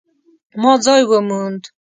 ما 0.61 0.73
ځای 0.85 1.01
وموند 1.09 1.63